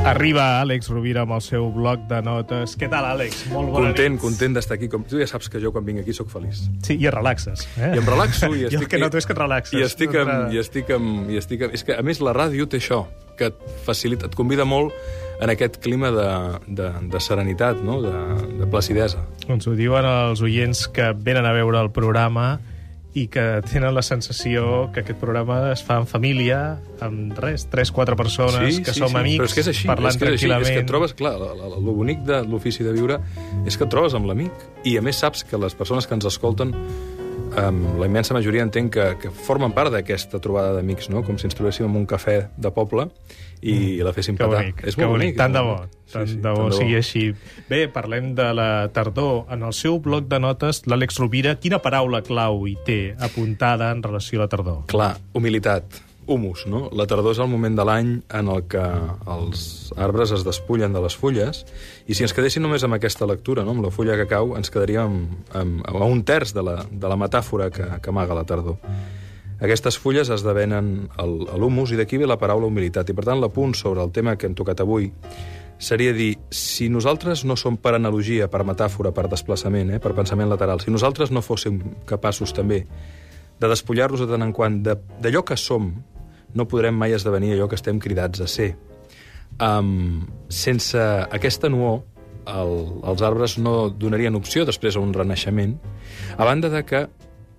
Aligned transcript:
Arriba 0.00 0.62
Àlex 0.62 0.88
Rovira 0.88 1.26
amb 1.26 1.34
el 1.36 1.42
seu 1.44 1.66
bloc 1.74 2.06
de 2.08 2.22
notes. 2.24 2.72
Què 2.80 2.88
tal, 2.90 3.04
Àlex? 3.04 3.42
Molt 3.52 3.68
bona 3.68 3.90
Content, 3.90 4.14
nit. 4.14 4.22
content 4.22 4.56
d'estar 4.56 4.78
aquí. 4.78 4.88
Com 4.90 5.04
tu 5.06 5.20
ja 5.20 5.26
saps 5.28 5.50
que 5.52 5.60
jo 5.60 5.70
quan 5.74 5.84
vinc 5.84 6.00
aquí 6.00 6.14
sóc 6.16 6.30
feliç. 6.32 6.62
Sí, 6.86 6.96
i 6.96 7.06
et 7.06 7.14
relaxes. 7.14 7.66
Eh? 7.76 7.92
I 7.94 8.00
em 8.00 8.08
relaxo 8.08 8.48
i 8.48 8.62
Jo 8.64 8.70
estic... 8.70 8.80
el 8.80 8.88
que 8.94 9.00
noto 9.02 9.20
és 9.20 9.28
que 9.28 9.36
et 9.36 9.42
relaxes. 9.42 9.76
I 9.76 9.84
estic 9.84 10.16
amb, 10.22 10.54
i 10.56 10.62
estic 10.62 10.90
amb, 10.96 11.28
i 11.30 11.36
estic 11.40 11.66
amb... 11.66 11.76
És 11.76 11.84
que, 11.84 11.98
a 12.00 12.06
més, 12.06 12.22
la 12.24 12.32
ràdio 12.34 12.66
té 12.70 12.80
això, 12.80 13.02
que 13.36 13.50
et 13.52 13.60
facilita, 13.84 14.30
et 14.32 14.38
convida 14.40 14.64
molt 14.64 14.96
en 15.40 15.52
aquest 15.52 15.78
clima 15.84 16.10
de, 16.16 16.28
de, 16.80 16.88
de 17.12 17.20
serenitat, 17.20 17.84
no? 17.84 18.00
de, 18.02 18.16
de 18.56 18.70
placidesa. 18.72 19.20
Ens 19.52 19.68
ho 19.68 19.76
diuen 19.76 20.08
els 20.08 20.40
oients 20.44 20.86
que 20.96 21.12
venen 21.12 21.44
a 21.44 21.52
veure 21.56 21.80
el 21.84 21.92
programa 21.92 22.54
i 23.14 23.26
que 23.26 23.60
tenen 23.66 23.92
la 23.94 24.02
sensació 24.02 24.90
que 24.94 25.00
aquest 25.00 25.18
programa 25.18 25.72
es 25.72 25.82
fa 25.82 25.96
en 25.98 26.06
família, 26.06 26.78
amb 27.02 27.36
res, 27.42 27.64
3-4 27.70 28.14
persones 28.16 28.78
que 28.86 28.94
som 28.94 29.16
amics, 29.16 29.40
Però 29.40 29.48
és 29.48 29.54
que 29.54 29.60
és 29.64 29.68
així, 29.72 29.86
parlant 29.88 30.12
és 30.14 30.16
que 30.16 30.24
és 30.28 30.32
així. 30.36 30.46
tranquil·lament. 30.46 30.70
És 30.76 30.78
que 30.78 30.86
trobes, 30.86 31.14
clar, 31.14 31.32
la- 31.40 31.54
la- 31.54 31.74
el 31.76 31.82
bonic 31.82 32.20
de 32.24 32.42
l'ofici 32.44 32.84
de 32.84 32.92
viure 32.92 33.18
és 33.66 33.76
que 33.76 33.84
et 33.84 33.90
trobes 33.90 34.14
amb 34.14 34.26
l'amic. 34.26 34.52
I 34.84 34.96
a 34.96 35.02
més 35.02 35.16
saps 35.16 35.42
que 35.44 35.58
les 35.58 35.74
persones 35.74 36.06
que 36.06 36.14
ens 36.14 36.24
escolten 36.24 36.74
um, 37.68 37.80
la 38.00 38.08
immensa 38.08 38.34
majoria 38.36 38.64
entenc 38.66 38.92
que, 38.96 39.06
que 39.22 39.30
formen 39.46 39.74
part 39.76 39.92
d'aquesta 39.94 40.40
trobada 40.42 40.74
d'amics, 40.78 41.10
no? 41.12 41.24
com 41.26 41.38
si 41.38 41.48
ens 41.48 41.56
trobéssim 41.58 41.86
en 41.88 41.96
un 42.02 42.08
cafè 42.08 42.40
de 42.56 42.72
poble 42.74 43.08
i 43.60 43.74
mm. 43.76 44.04
la 44.06 44.12
féssim 44.16 44.36
Que 44.38 44.46
petar. 44.46 44.64
bonic, 44.64 44.84
és 44.88 44.96
que 44.96 45.04
molt 45.04 45.18
bonic. 45.18 45.34
bonic. 45.34 45.38
Tant 45.40 45.56
de 45.56 45.62
bo, 45.64 45.74
molt 45.76 45.88
bonic. 45.88 45.96
tant 46.14 46.44
de 46.46 46.54
bo 46.56 46.68
sigui 46.74 46.98
així. 46.98 47.24
Bé, 47.68 47.82
parlem 47.92 48.34
de 48.34 48.50
la 48.56 48.70
tardor. 48.94 49.44
En 49.52 49.64
el 49.68 49.74
seu 49.76 50.00
bloc 50.00 50.28
de 50.30 50.40
notes, 50.40 50.84
l'Àlex 50.88 51.20
Rovira, 51.20 51.56
quina 51.60 51.80
paraula 51.84 52.22
clau 52.26 52.64
hi 52.66 52.76
té 52.86 53.00
apuntada 53.20 53.90
en 53.92 54.02
relació 54.02 54.40
a 54.40 54.46
la 54.46 54.52
tardor? 54.52 54.86
Clar, 54.90 55.14
humilitat, 55.36 56.00
humus, 56.30 56.64
no? 56.70 56.86
La 56.96 57.06
tardor 57.10 57.34
és 57.34 57.40
el 57.42 57.50
moment 57.50 57.76
de 57.76 57.84
l'any 57.86 58.10
en 58.38 58.50
el 58.52 58.64
que 58.70 58.82
els 59.34 59.62
arbres 59.96 60.32
es 60.36 60.44
despullen 60.46 60.94
de 60.96 61.02
les 61.04 61.16
fulles 61.16 61.64
i 62.06 62.16
si 62.16 62.26
ens 62.26 62.34
quedéssim 62.36 62.64
només 62.64 62.84
amb 62.86 62.96
aquesta 62.96 63.28
lectura, 63.28 63.64
no? 63.66 63.74
amb 63.76 63.84
la 63.84 63.92
fulla 63.94 64.18
que 64.20 64.28
cau, 64.30 64.54
ens 64.58 64.72
quedaríem 64.72 65.06
amb, 65.06 65.54
amb, 65.56 65.80
amb 65.90 66.06
un 66.08 66.24
terç 66.26 66.54
de 66.56 66.64
la, 66.66 66.80
de 66.90 67.10
la 67.10 67.18
metàfora 67.20 67.70
que, 67.74 67.86
que 68.00 68.12
amaga 68.14 68.38
la 68.38 68.46
tardor. 68.48 68.78
Aquestes 69.60 69.98
fulles 70.00 70.30
esdevenen 70.32 71.10
l'humus 71.60 71.92
i 71.92 71.98
d'aquí 72.00 72.16
ve 72.16 72.28
la 72.28 72.38
paraula 72.40 72.70
humilitat. 72.70 73.10
I 73.12 73.16
per 73.16 73.26
tant 73.28 73.42
l'apunt 73.42 73.74
sobre 73.76 74.00
el 74.00 74.12
tema 74.14 74.38
que 74.40 74.48
hem 74.48 74.56
tocat 74.56 74.80
avui 74.80 75.10
seria 75.80 76.12
dir, 76.12 76.34
si 76.52 76.88
nosaltres 76.92 77.42
no 77.48 77.56
som 77.56 77.78
per 77.80 77.94
analogia, 77.96 78.48
per 78.52 78.62
metàfora, 78.68 79.14
per 79.16 79.26
desplaçament, 79.32 79.94
eh, 79.96 79.98
per 80.00 80.12
pensament 80.16 80.48
lateral, 80.48 80.80
si 80.80 80.92
nosaltres 80.92 81.32
no 81.32 81.40
fóssim 81.40 81.80
capaços 82.06 82.52
també 82.56 82.84
de 83.60 83.68
despullar-nos 83.68 84.20
de 84.20 84.28
tant 84.28 84.44
en 84.44 84.52
quant 84.56 84.76
d'allò 84.84 85.42
que 85.44 85.56
som, 85.56 85.92
no 86.54 86.66
podrem 86.68 86.96
mai 86.96 87.14
esdevenir 87.16 87.54
allò 87.54 87.68
que 87.68 87.78
estem 87.78 88.00
cridats 88.02 88.40
a 88.40 88.48
ser. 88.50 88.74
Um, 89.60 90.26
sense 90.48 90.98
aquesta 91.30 91.68
nuor, 91.68 92.02
el, 92.48 92.74
els 93.04 93.22
arbres 93.22 93.58
no 93.60 93.90
donarien 93.90 94.36
opció 94.38 94.64
després 94.66 94.96
a 94.96 95.04
un 95.04 95.12
renaixement, 95.14 95.76
a 96.36 96.44
banda 96.48 96.70
de 96.72 96.82
que 96.86 97.06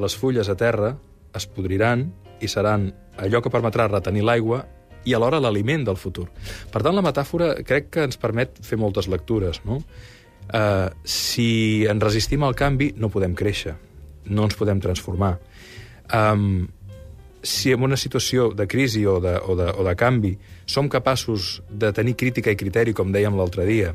les 0.00 0.16
fulles 0.18 0.50
a 0.50 0.56
terra 0.58 0.96
es 1.34 1.46
podriran 1.46 2.08
i 2.42 2.50
seran 2.50 2.90
allò 3.20 3.40
que 3.42 3.52
permetrà 3.52 3.86
retenir 3.88 4.24
l'aigua 4.26 4.64
i 5.04 5.14
alhora 5.14 5.40
l'aliment 5.40 5.84
del 5.86 5.98
futur. 6.00 6.26
Per 6.72 6.82
tant, 6.82 6.94
la 6.96 7.04
metàfora 7.04 7.52
crec 7.66 7.90
que 7.92 8.06
ens 8.08 8.18
permet 8.20 8.58
fer 8.64 8.78
moltes 8.80 9.08
lectures. 9.12 9.60
No? 9.68 9.80
Uh, 10.44 10.90
si 11.04 11.84
ens 11.88 12.02
resistim 12.02 12.44
al 12.44 12.56
canvi, 12.56 12.92
no 13.00 13.12
podem 13.12 13.36
créixer, 13.36 13.76
no 14.32 14.48
ens 14.48 14.56
podem 14.58 14.80
transformar. 14.80 15.36
Um, 16.12 16.66
si 17.44 17.72
en 17.72 17.84
una 17.84 17.96
situació 18.00 18.48
de 18.56 18.66
crisi 18.66 19.04
o 19.06 19.20
de, 19.20 19.36
o, 19.38 19.54
de, 19.54 19.68
o 19.70 19.84
de 19.84 19.94
canvi 20.00 20.34
som 20.66 20.88
capaços 20.88 21.60
de 21.68 21.92
tenir 21.92 22.16
crítica 22.16 22.50
i 22.50 22.58
criteri, 22.58 22.96
com 22.96 23.12
dèiem 23.12 23.36
l'altre 23.36 23.66
dia, 23.68 23.92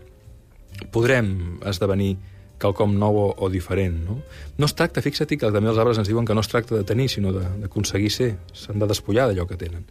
podrem 0.94 1.58
esdevenir 1.68 2.16
quelcom 2.60 2.94
nou 3.00 3.16
o, 3.18 3.28
o 3.40 3.50
diferent. 3.50 3.96
No? 4.06 4.20
no 4.60 4.68
es 4.68 4.76
tracta, 4.76 5.02
fixa-t'hi 5.02 5.40
que 5.40 5.50
també 5.56 5.72
els 5.72 5.80
arbres 5.80 5.98
ens 6.02 6.10
diuen 6.12 6.28
que 6.28 6.36
no 6.36 6.44
es 6.44 6.52
tracta 6.52 6.76
de 6.76 6.84
tenir, 6.86 7.08
sinó 7.10 7.32
d'aconseguir 7.34 8.12
ser. 8.14 8.30
S'han 8.54 8.84
de 8.84 8.90
despullar 8.90 9.30
d'allò 9.30 9.48
que 9.50 9.58
tenen. 9.58 9.88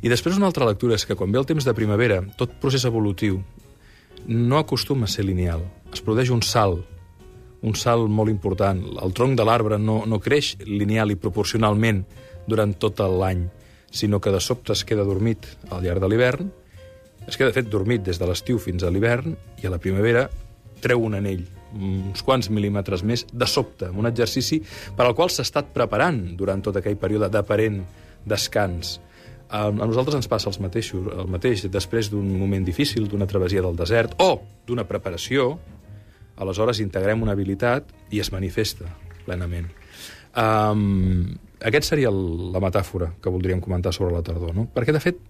I 0.00 0.12
després 0.12 0.38
una 0.38 0.48
altra 0.48 0.68
lectura 0.68 0.96
és 0.96 1.04
que 1.06 1.18
quan 1.18 1.34
ve 1.34 1.42
el 1.42 1.48
temps 1.50 1.66
de 1.66 1.76
primavera, 1.76 2.22
tot 2.38 2.54
procés 2.62 2.86
evolutiu 2.88 3.42
no 4.26 4.58
acostuma 4.62 5.10
a 5.10 5.12
ser 5.12 5.26
lineal. 5.26 5.66
Es 5.92 6.00
produeix 6.00 6.30
un 6.30 6.44
salt, 6.46 6.86
un 7.62 7.74
salt 7.78 8.08
molt 8.10 8.30
important. 8.30 8.80
El 9.02 9.14
tronc 9.14 9.36
de 9.38 9.46
l'arbre 9.46 9.78
no, 9.78 10.02
no 10.06 10.22
creix 10.22 10.54
lineal 10.66 11.10
i 11.10 11.18
proporcionalment 11.18 12.04
durant 12.48 12.74
tot 12.78 13.00
l'any, 13.00 13.46
sinó 13.92 14.20
que 14.20 14.32
de 14.32 14.40
sobte 14.40 14.72
es 14.72 14.84
queda 14.88 15.04
dormit 15.04 15.46
al 15.70 15.82
llarg 15.84 16.00
de 16.02 16.08
l'hivern, 16.08 16.52
es 17.28 17.38
queda 17.38 17.54
fet 17.54 17.68
dormit 17.70 18.02
des 18.02 18.18
de 18.18 18.26
l'estiu 18.26 18.58
fins 18.58 18.82
a 18.82 18.90
l'hivern, 18.90 19.36
i 19.62 19.68
a 19.68 19.70
la 19.70 19.78
primavera 19.78 20.26
treu 20.82 21.04
un 21.06 21.14
anell, 21.14 21.44
uns 21.72 22.24
quants 22.26 22.50
mil·límetres 22.50 23.04
més, 23.06 23.24
de 23.30 23.46
sobte, 23.48 23.88
un 23.88 24.08
exercici 24.10 24.60
per 24.96 25.06
al 25.06 25.14
qual 25.14 25.30
s'ha 25.30 25.46
estat 25.46 25.70
preparant 25.74 26.20
durant 26.38 26.62
tot 26.64 26.76
aquell 26.76 26.98
període 27.00 27.30
d'aparent 27.32 27.80
descans. 28.28 28.98
A, 29.52 29.68
nosaltres 29.70 30.16
ens 30.18 30.30
passa 30.32 30.50
els 30.50 30.58
mateixos, 30.64 31.06
el 31.12 31.30
mateix 31.30 31.66
després 31.70 32.10
d'un 32.10 32.26
moment 32.40 32.64
difícil, 32.64 33.06
d'una 33.08 33.28
travessia 33.30 33.62
del 33.64 33.78
desert 33.78 34.16
o 34.24 34.34
d'una 34.66 34.86
preparació, 34.88 35.54
aleshores 36.42 36.80
integrem 36.82 37.22
una 37.22 37.36
habilitat 37.36 37.92
i 38.10 38.20
es 38.20 38.32
manifesta 38.32 38.88
plenament. 39.26 39.68
Um, 40.32 41.36
aquest 41.68 41.92
seria 41.92 42.10
el, 42.12 42.52
la 42.54 42.62
metàfora 42.62 43.12
que 43.22 43.30
voldríem 43.32 43.60
comentar 43.60 43.92
sobre 43.94 44.14
la 44.14 44.22
tardor, 44.26 44.54
no? 44.56 44.68
Perquè, 44.74 44.94
de 44.94 45.02
fet, 45.02 45.20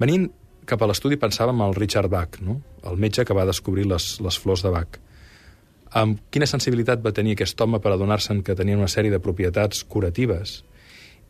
venint 0.00 0.30
cap 0.66 0.82
a 0.82 0.88
l'estudi 0.88 1.18
pensàvem 1.20 1.62
al 1.62 1.74
Richard 1.74 2.10
Bach, 2.10 2.38
no? 2.40 2.60
el 2.86 2.98
metge 2.98 3.24
que 3.26 3.34
va 3.34 3.46
descobrir 3.48 3.86
les, 3.90 4.14
les 4.22 4.38
flors 4.38 4.62
de 4.62 4.70
Bach. 4.74 4.98
Amb 5.98 6.20
quina 6.32 6.48
sensibilitat 6.48 7.02
va 7.04 7.12
tenir 7.12 7.34
aquest 7.36 7.60
home 7.60 7.80
per 7.82 7.92
adonar-se'n 7.92 8.42
que 8.46 8.56
tenien 8.56 8.80
una 8.80 8.90
sèrie 8.90 9.12
de 9.12 9.20
propietats 9.20 9.82
curatives? 9.84 10.62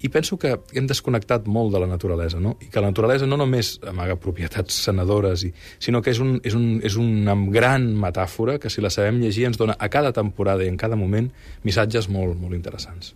I 0.02 0.10
penso 0.10 0.36
que 0.38 0.56
hem 0.74 0.86
desconnectat 0.90 1.46
molt 1.46 1.74
de 1.74 1.80
la 1.82 1.86
naturalesa, 1.86 2.40
no? 2.42 2.56
I 2.62 2.70
que 2.74 2.82
la 2.82 2.90
naturalesa 2.90 3.26
no 3.26 3.38
només 3.38 3.76
amaga 3.86 4.18
propietats 4.18 4.80
sanadores, 4.88 5.46
i, 5.46 5.52
sinó 5.78 6.02
que 6.02 6.10
és, 6.10 6.18
un, 6.22 6.40
és, 6.42 6.58
un, 6.58 6.80
és 6.82 6.98
una 6.98 7.36
gran 7.54 7.86
metàfora 8.02 8.58
que, 8.58 8.70
si 8.70 8.82
la 8.82 8.90
sabem 8.90 9.22
llegir, 9.22 9.46
ens 9.50 9.62
dona 9.62 9.78
a 9.78 9.90
cada 9.94 10.14
temporada 10.14 10.66
i 10.66 10.70
en 10.72 10.78
cada 10.78 10.98
moment 10.98 11.30
missatges 11.62 12.10
molt, 12.10 12.34
molt 12.38 12.58
interessants. 12.58 13.14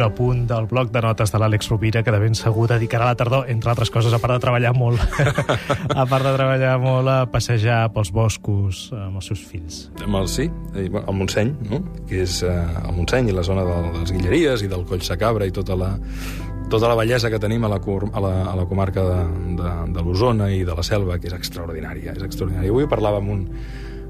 Un 0.00 0.06
apunt 0.06 0.46
del 0.48 0.64
bloc 0.64 0.88
de 0.94 1.00
notes 1.04 1.28
de 1.28 1.38
l'Àlex 1.42 1.66
Rovira, 1.68 2.00
que 2.00 2.12
de 2.14 2.18
ben 2.22 2.32
segur 2.32 2.62
dedicarà 2.70 3.04
la 3.10 3.16
tardor, 3.20 3.42
entre 3.52 3.68
altres 3.68 3.90
coses, 3.92 4.14
a 4.16 4.20
part 4.22 4.32
de 4.32 4.40
treballar 4.40 4.70
molt, 4.72 5.02
a 6.02 6.06
part 6.08 6.24
de 6.24 6.32
treballar 6.38 6.78
molt, 6.80 7.10
a 7.12 7.26
passejar 7.28 7.82
pels 7.92 8.08
boscos 8.16 8.78
amb 8.96 9.20
els 9.20 9.28
seus 9.28 9.42
fills. 9.44 9.82
Amb 10.00 10.16
el, 10.22 10.30
sí, 10.32 10.48
el 10.72 11.18
Montseny, 11.18 11.52
no? 11.68 11.82
que 12.08 12.22
és 12.24 12.38
eh, 12.48 12.56
el 12.80 12.96
Montseny 12.96 13.28
i 13.28 13.36
la 13.36 13.44
zona 13.44 13.68
de, 13.68 13.76
de 13.90 13.92
les 13.98 14.16
Guilleries 14.16 14.64
i 14.64 14.72
del 14.72 14.88
Coll 14.88 15.04
Sacabra 15.04 15.44
i 15.44 15.52
tota 15.52 15.76
la, 15.76 15.92
tota 16.72 16.88
la 16.88 16.96
bellesa 16.96 17.28
que 17.28 17.44
tenim 17.44 17.68
a 17.68 17.74
la, 17.76 17.84
a 17.84 18.24
la, 18.24 18.34
a 18.54 18.56
la 18.56 18.68
comarca 18.72 19.04
de, 19.04 19.22
de, 19.60 19.78
de 20.00 20.08
l'Osona 20.08 20.48
i 20.48 20.64
de 20.64 20.80
la 20.80 20.86
Selva, 20.86 21.20
que 21.20 21.28
és 21.28 21.36
extraordinària. 21.36 22.16
És 22.16 22.24
extraordinària. 22.24 22.72
Avui 22.72 22.88
parlava 22.88 23.20
amb, 23.20 23.36
un, 23.36 23.44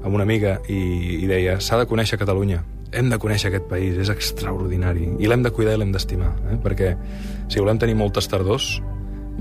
amb 0.05 0.13
una 0.15 0.23
amiga 0.23 0.61
i, 0.71 0.85
i 1.19 1.27
deia 1.27 1.59
s'ha 1.59 1.83
de 1.83 1.91
conèixer 1.91 2.21
Catalunya, 2.23 2.63
hem 2.91 3.09
de 3.11 3.19
conèixer 3.21 3.49
aquest 3.51 3.67
país, 3.71 3.97
és 4.01 4.11
extraordinari, 4.11 5.09
i 5.19 5.29
l'hem 5.29 5.43
de 5.45 5.51
cuidar 5.55 5.75
i 5.77 5.81
l'hem 5.81 5.93
d'estimar, 5.95 6.31
eh? 6.51 6.57
perquè 6.63 6.95
si 7.47 7.61
volem 7.61 7.79
tenir 7.79 7.95
moltes 7.99 8.27
tardors, 8.31 8.81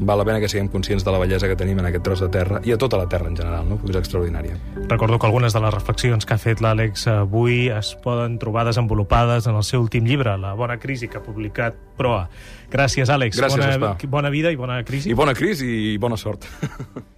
val 0.00 0.18
la 0.18 0.24
pena 0.24 0.40
que 0.40 0.48
siguem 0.48 0.68
conscients 0.72 1.04
de 1.04 1.12
la 1.12 1.18
bellesa 1.18 1.48
que 1.50 1.56
tenim 1.58 1.78
en 1.82 1.88
aquest 1.90 2.04
tros 2.06 2.22
de 2.22 2.28
terra, 2.32 2.60
i 2.64 2.72
a 2.72 2.78
tota 2.80 2.96
la 3.00 3.08
terra 3.10 3.28
en 3.28 3.36
general, 3.36 3.66
no? 3.68 3.76
perquè 3.80 3.96
és 3.96 4.00
extraordinària. 4.00 4.56
Recordo 4.88 5.18
que 5.18 5.28
algunes 5.28 5.52
de 5.52 5.60
les 5.60 5.74
reflexions 5.74 6.26
que 6.26 6.36
ha 6.36 6.40
fet 6.40 6.62
l'Àlex 6.64 7.06
avui 7.12 7.68
es 7.74 7.92
poden 8.02 8.38
trobar 8.40 8.64
desenvolupades 8.68 9.50
en 9.50 9.58
el 9.58 9.66
seu 9.66 9.82
últim 9.82 10.06
llibre, 10.08 10.36
La 10.40 10.54
bona 10.54 10.78
crisi, 10.78 11.08
que 11.08 11.18
ha 11.18 11.22
publicat 11.22 11.76
Proa. 11.98 12.28
Gràcies, 12.70 13.10
Àlex. 13.10 13.36
Gràcies, 13.36 13.58
bona, 13.58 13.76
Gaspar. 13.76 14.08
bona 14.08 14.30
vida 14.30 14.50
i 14.50 14.56
bona 14.56 14.82
crisi. 14.84 15.10
I 15.10 15.14
bona 15.14 15.34
crisi 15.34 15.68
i 15.92 15.98
bona 15.98 16.16
sort. 16.16 16.46